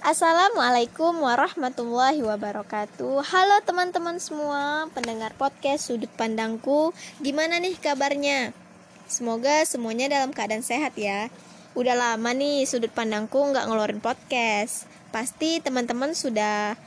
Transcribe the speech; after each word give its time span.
Assalamualaikum 0.00 1.12
warahmatullahi 1.20 2.24
wabarakatuh. 2.24 3.20
Halo 3.20 3.60
teman-teman 3.68 4.16
semua 4.16 4.88
Pendengar 4.96 5.36
podcast 5.36 5.92
Sudut 5.92 6.08
Pandangku. 6.16 6.96
Gimana 7.20 7.60
nih 7.60 7.76
kabarnya? 7.76 8.56
Semoga 9.04 9.60
semuanya 9.68 10.08
dalam 10.08 10.32
keadaan 10.32 10.64
sehat 10.64 10.96
ya. 10.96 11.28
Udah 11.76 11.92
lama 11.92 12.32
nih 12.32 12.64
Sudut 12.64 12.88
Pandangku 12.88 13.44
nggak 13.52 13.68
ngeluarin 13.68 14.00
podcast. 14.00 14.88
Pasti 15.12 15.60
teman-teman 15.60 16.16
sudah 16.16 16.80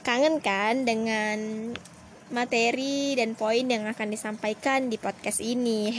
kangen 0.00 0.40
kan 0.40 0.88
dengan 0.88 1.36
materi 2.32 3.12
dan 3.12 3.36
poin 3.36 3.68
yang 3.68 3.84
akan 3.92 4.08
disampaikan 4.08 4.88
di 4.88 4.96
podcast 4.96 5.44
ini. 5.44 5.92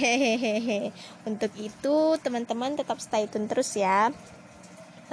Untuk 1.29 1.53
itu 1.61 2.17
teman-teman 2.25 2.73
tetap 2.73 2.97
stay 2.97 3.29
tune 3.29 3.45
terus 3.45 3.77
ya. 3.77 4.09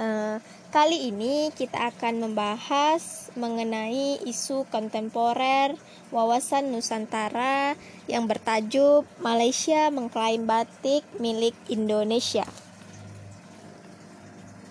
Uh, 0.01 0.41
Kali 0.67 1.07
ini 1.07 1.47
kita 1.55 1.95
akan 1.95 2.27
membahas 2.27 3.31
mengenai 3.39 4.19
isu 4.27 4.67
kontemporer 4.67 5.79
wawasan 6.11 6.75
Nusantara 6.75 7.79
yang 8.11 8.27
bertajuk 8.27 9.07
Malaysia 9.23 9.87
mengklaim 9.87 10.43
batik 10.43 11.07
milik 11.23 11.55
Indonesia. 11.71 12.43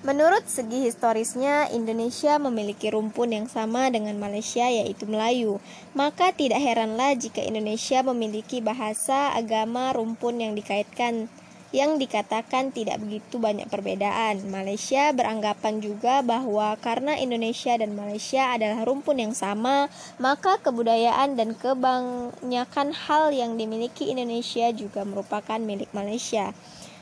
Menurut 0.04 0.44
segi 0.44 0.84
historisnya, 0.84 1.72
Indonesia 1.72 2.36
memiliki 2.36 2.92
rumpun 2.92 3.32
yang 3.32 3.48
sama 3.48 3.88
dengan 3.88 4.20
Malaysia, 4.20 4.68
yaitu 4.68 5.08
Melayu. 5.08 5.64
Maka 5.96 6.30
tidak 6.30 6.60
heranlah 6.60 7.16
jika 7.16 7.40
Indonesia 7.40 8.04
memiliki 8.04 8.60
bahasa, 8.60 9.32
agama, 9.32 9.96
rumpun 9.96 10.44
yang 10.44 10.52
dikaitkan 10.52 11.32
yang 11.74 11.98
dikatakan 11.98 12.70
tidak 12.70 13.02
begitu 13.02 13.42
banyak 13.42 13.66
perbedaan. 13.66 14.46
Malaysia 14.46 15.10
beranggapan 15.10 15.82
juga 15.82 16.22
bahwa 16.22 16.78
karena 16.78 17.18
Indonesia 17.18 17.74
dan 17.74 17.98
Malaysia 17.98 18.54
adalah 18.54 18.86
rumpun 18.86 19.18
yang 19.18 19.34
sama, 19.34 19.90
maka 20.22 20.62
kebudayaan 20.62 21.34
dan 21.34 21.58
kebanyakan 21.58 22.94
hal 22.94 23.34
yang 23.34 23.58
dimiliki 23.58 24.06
Indonesia 24.06 24.70
juga 24.70 25.02
merupakan 25.02 25.58
milik 25.58 25.90
Malaysia. 25.90 26.54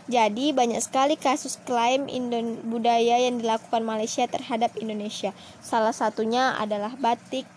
Jadi 0.04 0.52
banyak 0.52 0.84
sekali 0.84 1.16
kasus 1.16 1.56
klaim 1.64 2.12
Indon 2.12 2.60
budaya 2.68 3.16
yang 3.24 3.40
dilakukan 3.40 3.80
Malaysia 3.80 4.28
terhadap 4.28 4.76
Indonesia. 4.76 5.32
Salah 5.64 5.96
satunya 5.96 6.52
adalah 6.60 6.92
batik, 7.00 7.48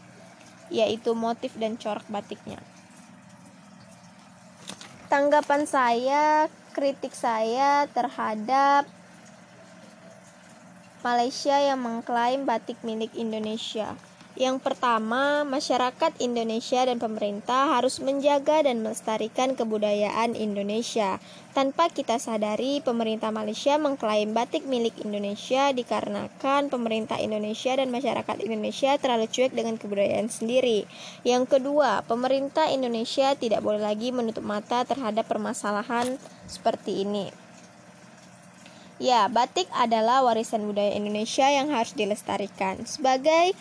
yaitu 0.71 1.11
motif 1.11 1.51
dan 1.59 1.75
corak 1.75 2.07
batiknya. 2.07 2.59
Tanggapan 5.11 5.67
saya 5.67 6.51
kritik 6.77 7.17
saya 7.17 7.89
terhadap 7.89 8.85
Malaysia 11.01 11.57
yang 11.57 11.81
mengklaim 11.81 12.45
batik 12.45 12.77
milik 12.85 13.09
Indonesia. 13.17 13.97
Yang 14.37 14.61
pertama, 14.61 15.41
masyarakat 15.49 16.13
Indonesia 16.21 16.85
dan 16.85 17.01
pemerintah 17.01 17.73
harus 17.73 17.97
menjaga 17.97 18.61
dan 18.61 18.85
melestarikan 18.85 19.57
kebudayaan 19.57 20.37
Indonesia. 20.37 21.17
Tanpa 21.57 21.89
kita 21.89 22.21
sadari, 22.21 22.77
pemerintah 22.85 23.33
Malaysia 23.33 23.81
mengklaim 23.81 24.37
batik 24.37 24.69
milik 24.69 24.93
Indonesia 25.01 25.73
dikarenakan 25.73 26.69
pemerintah 26.69 27.17
Indonesia 27.17 27.81
dan 27.81 27.89
masyarakat 27.89 28.37
Indonesia 28.45 28.93
terlalu 29.01 29.25
cuek 29.25 29.57
dengan 29.57 29.81
kebudayaan 29.81 30.29
sendiri. 30.29 30.85
Yang 31.25 31.57
kedua, 31.57 32.05
pemerintah 32.05 32.69
Indonesia 32.69 33.33
tidak 33.33 33.65
boleh 33.65 33.81
lagi 33.81 34.13
menutup 34.13 34.45
mata 34.45 34.85
terhadap 34.85 35.25
permasalahan 35.25 36.21
seperti 36.45 37.01
ini. 37.01 37.33
Ya, 39.01 39.29
batik 39.29 39.65
adalah 39.77 40.25
warisan 40.25 40.65
budaya 40.65 40.93
Indonesia 40.93 41.45
yang 41.49 41.69
harus 41.69 41.93
dilestarikan. 41.93 42.81
Sebagai 42.89 43.53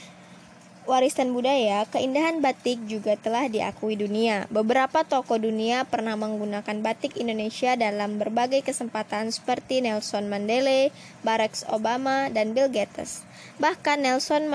warisan 0.86 1.34
budaya, 1.34 1.84
keindahan 1.90 2.38
batik 2.38 2.78
juga 2.86 3.18
telah 3.18 3.50
diakui 3.50 3.98
dunia. 3.98 4.46
Beberapa 4.48 5.02
tokoh 5.02 5.36
dunia 5.36 5.82
pernah 5.82 6.14
menggunakan 6.14 6.80
batik 6.82 7.18
Indonesia 7.18 7.74
dalam 7.74 8.22
berbagai 8.22 8.62
kesempatan 8.62 9.34
seperti 9.34 9.82
Nelson 9.82 10.30
Mandela, 10.30 10.88
Barack 11.26 11.58
Obama, 11.68 12.30
dan 12.30 12.54
Bill 12.54 12.70
Gates. 12.70 13.26
Bahkan 13.58 14.06
Nelson 14.06 14.46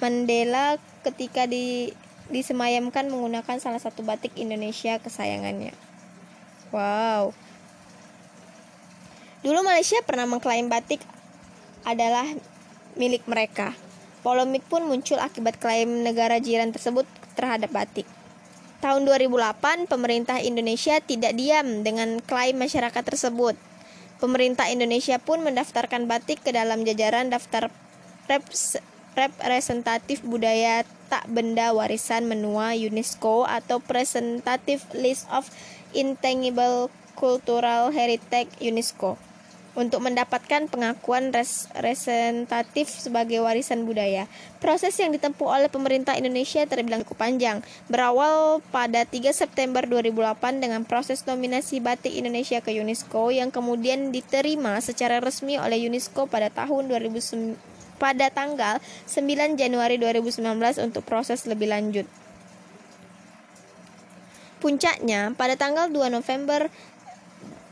Mandela 0.00 0.80
ketika 1.04 1.44
di, 1.44 1.92
disemayamkan 2.32 3.12
menggunakan 3.12 3.60
salah 3.60 3.80
satu 3.80 4.00
batik 4.00 4.32
Indonesia 4.40 4.96
kesayangannya. 4.98 5.76
Wow. 6.72 7.36
Dulu 9.44 9.60
Malaysia 9.62 10.00
pernah 10.04 10.26
mengklaim 10.26 10.66
batik 10.66 11.00
adalah 11.86 12.26
milik 12.98 13.24
mereka. 13.30 13.72
Polemik 14.26 14.66
pun 14.66 14.82
muncul 14.82 15.22
akibat 15.22 15.62
klaim 15.62 16.02
negara 16.02 16.42
jiran 16.42 16.74
tersebut 16.74 17.06
terhadap 17.38 17.70
batik. 17.70 18.04
Tahun 18.82 19.02
2008, 19.06 19.86
pemerintah 19.90 20.38
Indonesia 20.42 20.98
tidak 21.02 21.34
diam 21.34 21.86
dengan 21.86 22.22
klaim 22.22 22.58
masyarakat 22.58 23.02
tersebut. 23.02 23.54
Pemerintah 24.18 24.70
Indonesia 24.70 25.22
pun 25.22 25.42
mendaftarkan 25.46 26.10
batik 26.10 26.42
ke 26.42 26.50
dalam 26.50 26.82
jajaran 26.82 27.30
daftar 27.30 27.70
representatif 29.14 30.22
budaya 30.26 30.82
tak 31.06 31.26
benda 31.30 31.70
warisan 31.74 32.26
menua 32.26 32.74
UNESCO 32.74 33.46
atau 33.46 33.78
Presentative 33.78 34.82
List 34.98 35.30
of 35.30 35.46
Intangible 35.94 36.90
Cultural 37.14 37.90
Heritage 37.94 38.50
UNESCO 38.62 39.27
untuk 39.76 40.00
mendapatkan 40.04 40.70
pengakuan 40.70 41.34
res 41.34 41.66
representatif 41.76 42.88
sebagai 42.88 43.42
warisan 43.42 43.84
budaya. 43.84 44.30
Proses 44.62 44.94
yang 44.96 45.10
ditempuh 45.12 45.44
oleh 45.44 45.68
pemerintah 45.72 46.16
Indonesia 46.16 46.64
terbilang 46.64 47.04
cukup 47.04 47.24
panjang, 47.24 47.64
berawal 47.90 48.64
pada 48.70 49.04
3 49.04 49.34
September 49.34 49.84
2008 49.84 50.62
dengan 50.62 50.82
proses 50.86 51.26
nominasi 51.26 51.82
batik 51.82 52.14
Indonesia 52.14 52.62
ke 52.62 52.72
UNESCO 52.76 53.34
yang 53.34 53.50
kemudian 53.50 54.14
diterima 54.14 54.78
secara 54.78 55.18
resmi 55.18 55.58
oleh 55.58 55.78
UNESCO 55.88 56.30
pada 56.30 56.48
tahun 56.48 56.88
2009 56.88 57.78
pada 57.98 58.30
tanggal 58.30 58.78
9 59.10 59.58
Januari 59.58 59.98
2019 59.98 60.38
untuk 60.86 61.02
proses 61.02 61.42
lebih 61.50 61.66
lanjut. 61.66 62.06
Puncaknya, 64.58 65.34
pada 65.38 65.54
tanggal 65.54 65.90
2 65.90 66.10
November 66.10 66.70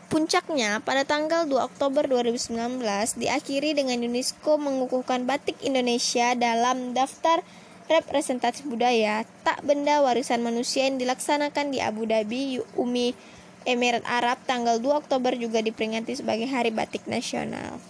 Puncaknya, 0.06 0.78
pada 0.86 1.02
tanggal 1.02 1.50
2 1.50 1.66
Oktober 1.66 2.06
2019, 2.06 2.78
diakhiri 3.18 3.74
dengan 3.74 3.98
UNESCO 3.98 4.54
mengukuhkan 4.54 5.26
batik 5.26 5.58
Indonesia 5.66 6.38
dalam 6.38 6.94
daftar 6.94 7.42
representatif 7.90 8.66
budaya 8.66 9.26
tak 9.42 9.62
benda 9.66 10.02
warisan 10.02 10.42
manusia 10.42 10.86
yang 10.86 10.98
dilaksanakan 10.98 11.74
di 11.74 11.82
Abu 11.82 12.06
Dhabi, 12.06 12.62
Umi 12.78 13.14
Emirat 13.66 14.06
Arab 14.06 14.38
tanggal 14.46 14.78
2 14.78 14.94
Oktober 14.94 15.34
juga 15.34 15.58
diperingati 15.58 16.14
sebagai 16.14 16.46
Hari 16.46 16.70
Batik 16.70 17.10
Nasional. 17.10 17.82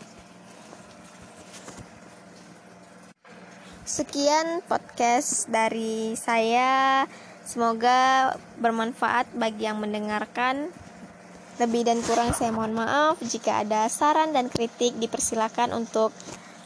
Sekian 3.85 4.65
podcast 4.65 5.53
dari 5.53 6.17
saya. 6.17 7.05
Semoga 7.45 8.33
bermanfaat 8.57 9.31
bagi 9.37 9.69
yang 9.69 9.79
mendengarkan. 9.85 10.73
Lebih 11.57 11.89
dan 11.89 12.05
kurang 12.05 12.37
saya 12.37 12.53
mohon 12.53 12.77
maaf. 12.77 13.17
Jika 13.25 13.65
ada 13.65 13.89
saran 13.89 14.37
dan 14.37 14.53
kritik 14.53 14.93
dipersilakan 15.01 15.73
untuk 15.73 16.13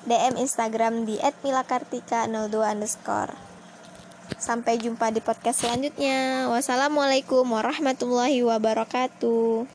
DM 0.08 0.40
Instagram 0.40 1.04
di 1.06 1.20
@milakartika02 1.20 2.54
underscore. 2.64 3.34
Sampai 4.40 4.80
jumpa 4.80 5.12
di 5.12 5.20
podcast 5.20 5.66
selanjutnya. 5.66 6.48
Wassalamualaikum 6.48 7.44
warahmatullahi 7.44 8.40
wabarakatuh. 8.46 9.68